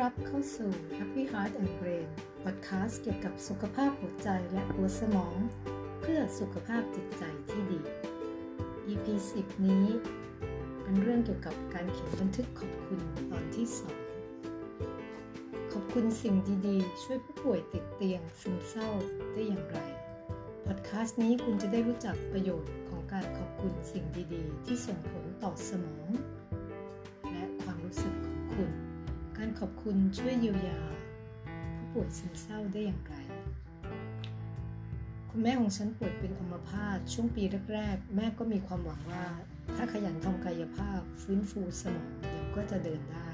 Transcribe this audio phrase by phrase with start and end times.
[0.00, 2.08] รับเข้าสู่ Happy Heart and Brain
[2.42, 5.36] พอดแคสต์เกี่ยวกับสุขภาพหัวใจและหัวสมอง
[6.00, 7.80] เพื่อสุขภาพจิตใจที่ดี
[8.88, 9.06] EP
[9.38, 9.86] 10 นี้
[10.82, 13.00] เป็นเรื่องเกี่ยวกับการเขียนบันทึกขอบคุณ
[13.30, 13.66] ตอนที่
[14.54, 16.34] 2 ขอบคุณสิ่ง
[16.66, 18.90] ดีๆ ช่วยผู้ป่วยติดเตียงซึมเศร้า
[19.32, 19.78] ได้อย่างไร
[20.66, 24.04] พอดแคสต์นี้คุณจะได้รู้จักประโยชน์ของการขอบคุณสิ่ง
[24.34, 26.08] ดีๆ ที่ส่งผลต่อสมอง
[29.62, 30.80] ขอบคุณช่วยเยียวยา
[31.76, 33.14] ผู้ป่วยซึมเศร้าได้อย่างไร
[35.30, 37.42] คุณแม่ของฉันป่วยเป็นอัมพาตช่วงปี
[37.72, 39.26] แรกๆ แม่ก็มีความหวังว่า
[39.76, 43.30] ถ้าขยันทำกายภาพฟื้นฟูสมองเดี๋ยวก็จะเดินได้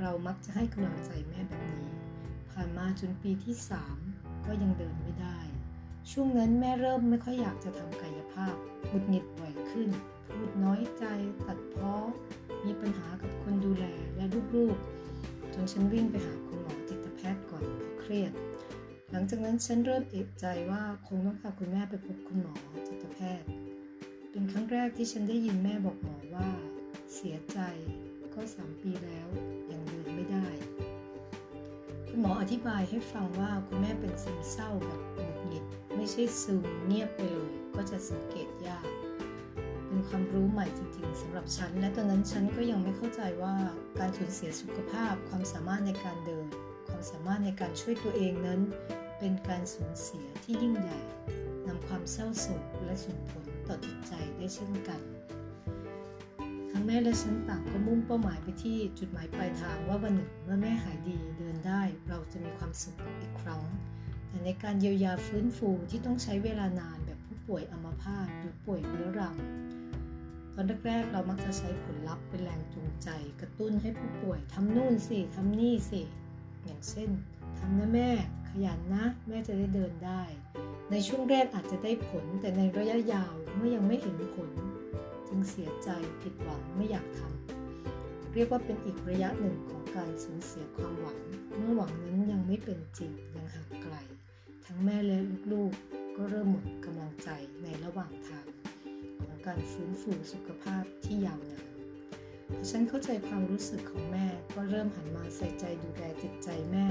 [0.00, 1.90] เรามักจะให้กำลังใจแม่แบบนี้
[2.50, 3.54] ผ่านมาจนปีที่
[4.00, 5.38] 3 ก็ยังเดินไม่ได้
[6.10, 8.54] ช่วงนั้นแม่เริ่มไม่ค่อยอยากจะทำกายภาพ
[8.86, 9.88] หงุดหงิดบ่อยขึ้น
[10.30, 11.04] พูดน้อยใจ
[11.46, 11.94] ตัดเพ้อ
[12.64, 13.84] มีปัญหากับคนดูแล
[14.16, 14.24] และ
[14.56, 15.03] ลูกๆ
[15.54, 18.32] จนฉันวิ่งไปหาคุณหมอจิตแพทย์ก่อนเพราะเครียด
[19.10, 22.54] หลังจากนั้นฉันเริ่มเอกใจว่าคงต้องพาคุณแม่ไปพบคุณหมอ
[22.86, 23.48] จิตแพทย์
[24.30, 26.48] เป็นครั้งแรกที่ฉันได้ยินแม่บอกหมอว่า
[27.14, 27.58] เสียใจ
[28.34, 29.28] ก็สามปีแล้ว
[29.70, 30.46] ยังเดินไม่ได้
[32.08, 35.64] คุณหมออธิบายให้ฟังว่าคุณแม่เป็นซึมเศร้าแบบหงุดหงิด
[35.96, 38.86] ไม่ใช่ซึมเงียบไปเลย ก็จะสังเกตยาก
[39.94, 43.54] เป็นความรู้ใหม่จริงๆสำหรับฉัน และตอนนั้นฉันก็ยังไม่เข้าใจว่า
[43.98, 46.46] การสูญเสียสุขภาพ ความสามารถในการเดิน
[46.88, 48.60] ความสามารถในการช่วยตัวเองนั้น
[49.18, 51.00] เป็นการสูญเสียที่ยิ่งใหญ่
[51.66, 55.00] นำความเศร้าโศกและส่งผลต่อจิตใจได้เช่นกัน
[56.70, 63.62] ทั้งแม่และฉันต่างก็มุ่งเป้าหมายไปที่จุดหมายปลายทางว่าวันหนึ่งเมื่อแม่หายดีเดินได้เราจะมีความสุขอีกครั้ง
[64.28, 69.36] แต่ในการเยียวยาฟื้นฟูที่ต้องใช้เวลานานแบบผู้ป่วยอัมพาตหรือป่วยเรื้อรัง
[70.54, 73.08] ตอนแรกๆเรามักจะใช้ผลลัพธ์เป็นแรงจูงใจ
[73.40, 76.02] กระตุ้นให้ผู้ป่วยทำนู่นสิทำนี่สิ
[76.64, 77.10] อย่างเช่น
[77.58, 78.10] ทำนะแม่
[78.48, 80.22] ขยันนะ แม่จะได้เดินได้
[80.90, 84.50] ในช่วงแรกอาจจะได้ผลแต่ในระยะยาวเมื่อยังไม่เห็นผล
[85.28, 85.88] จึงเสียใจ
[86.22, 91.18] ผิดหวังไม่อยากทำเรียกว่าเป็นอีกระยะหนึ่งของการสูญเสียความหวัง
[91.56, 93.94] เมื่อหวังนั้นยังไม่เป็นจริงยังห่างไกล
[94.64, 95.18] ทั้งแม่และ
[95.52, 97.28] ลูกๆก็เริ่มหมดกำลังใจ
[97.62, 98.46] ในระหว่างทาง
[99.46, 101.66] การฟื้นฟูสุขภาพที่ยาวนาน
[102.48, 106.86] พอฉันเข้าใจความรู้สึกของแม่ก็เริ่มหันมาใส่ใจดูแลจิตใจแม่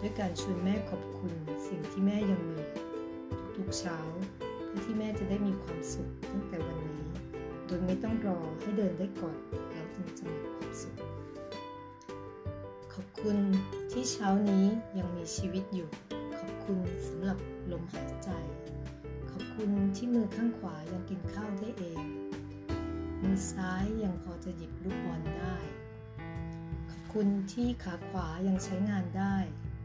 [0.00, 1.32] ด้วยการชวนแม่ขอบคุณ
[1.68, 2.58] สิ่งที่แม่ยังมี
[3.56, 3.98] ทุกๆเช้า
[4.66, 7.04] เพื่อที่แม่จะได้มีความสุขตั้งแต่วันนี้
[7.66, 9.36] โดยไม่ต้องรอให้เดินได้ก่อน
[9.70, 10.96] แล้วจึงจะมีความสุข
[12.92, 13.36] ขอบคุณ
[13.90, 14.64] ที่เช้านี้
[14.98, 15.88] ยังมีชีวิตอยู่
[16.38, 17.38] ขอบคุณสำหรับ
[17.70, 18.30] ลมหายใจ
[19.64, 22.02] ขอบคุณที่มือข้างขวายังกินข้าวได้เอง
[23.22, 25.56] มือซ้ายยังพอจะหยิบลูกบอลได้
[26.90, 29.36] ขอบคุณที่ขาขวายังใช้งานได้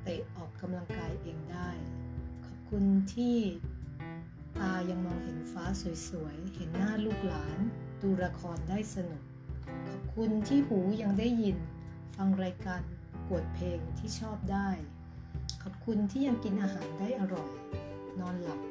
[0.04, 1.70] เตะออกกำลังกายเองได้
[2.46, 3.38] ขอบคุณที่
[4.60, 5.66] ตายังมองเห็นฟ้า
[6.08, 7.60] สวยๆ เห็นหน้าลูกหลาน
[8.02, 9.24] ดูละครได้สนุก
[9.90, 11.58] ขอบคุณที่หูยังได้ยิน
[12.16, 12.82] ฟังรายการ
[13.28, 14.70] กวดเพลงที่ชอบได้
[15.64, 17.52] ขอบคุณที่ยังกินอาหารได้อร่อย
[18.22, 18.62] นอนหลับ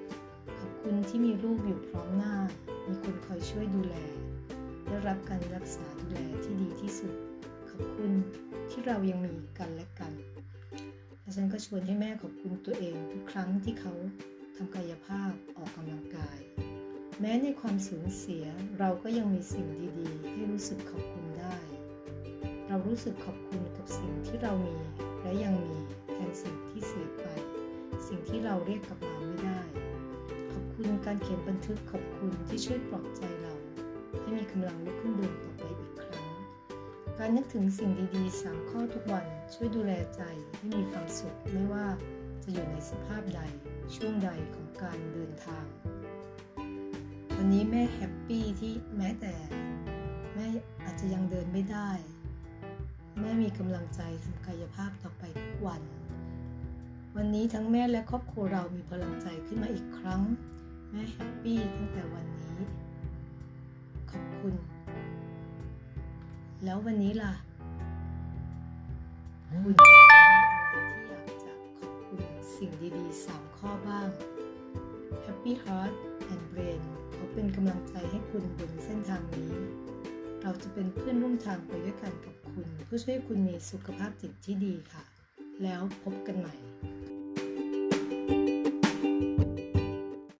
[0.91, 2.37] คุณที่มีลูกอยู่พร้อมหน้า
[2.87, 3.97] มีคนคอยช่วยดูแล
[4.87, 7.15] ได้รับการรักษาดูแลที่ดีที่สุด
[7.71, 8.10] ขอบคุณ
[8.71, 10.12] ที่เรายังมีกันและกัน
[11.21, 13.93] และฉันก็ชวนให้แม่ขอบคุณตัวเองทุกครั้งที่เขา
[14.56, 16.38] ทำกายภาพออกกำลังกาย
[17.20, 18.44] แม้ในความสูญเสีย
[18.78, 19.66] เราก็ยังมีสิ่ง
[19.99, 21.56] ดีๆ ให้รู้สึกขอบคุณได้
[22.69, 24.76] เรารู้สึกขอบคุณกับสิ่งที่เรามี
[25.22, 25.78] และยังมี
[26.12, 27.26] แทนสิ่งที่เสียไป
[28.09, 29.18] สิ่งที่เราเรียกกลับมา
[30.81, 33.55] คุณการเขียนบันทึกขอบคุณที่ช่วยปลอบใจเรา
[34.21, 36.27] ให้มีกำลังลุกขึ้นเดินต่อไปอีกครั้ง
[37.19, 40.22] การนึกถึงสิ่งดีๆ 3 ข้อทุกวันช่วยดูแลใจ
[40.56, 41.87] ให้มีความสุขไม่ว่า
[42.43, 43.41] จะอยู่ในสภาพใด
[43.94, 45.67] ช่วงใดของการเดินทาง
[47.37, 49.35] วันนี้แม่ happy ที่แม้แต่
[50.35, 50.49] แม่
[50.85, 51.91] อาจจะยังเดินไม่ได้
[53.20, 55.82] แม่มีกำลังใจทำกายภาพต่อไปทุกวัน
[57.17, 60.23] วันนี้ทั้งแม่และครอบครัวเรามีพลังใจขึ้นมาอีกครั้ง
[60.90, 62.56] แม่ happy ตั้งแต่วันนี้
[64.11, 64.55] ขอบคุณ
[66.64, 67.32] แล้ววันนี้ล่ะ
[69.49, 70.32] คุณมีอะไร
[70.70, 72.20] ที่อยากจะขอบคุณ
[72.56, 74.08] สิ่งดีๆ 3 ข้อบ้าง
[75.25, 75.94] Happy Heart
[76.32, 76.81] and Brain
[77.12, 79.52] เขาเป็นกำลังใจให้คุณบนเส้นทางนี้
[80.43, 85.05] เราจะเป็นเพื่อนร่วมทางไปด้วยกันกับคุณ เพื่อช่วยคุณมีสุขภาพจิตที่ดีค่ะ
[85.62, 86.55] แล้วพบกันใหม่